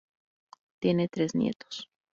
Tiene 0.79 1.09
tres 1.09 1.35
nietos. 1.35 1.87